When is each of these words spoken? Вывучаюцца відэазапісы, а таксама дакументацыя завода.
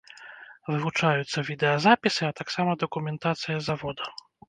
Вывучаюцца 0.71 1.45
відэазапісы, 1.51 2.23
а 2.31 2.35
таксама 2.43 2.71
дакументацыя 2.85 3.65
завода. 3.71 4.03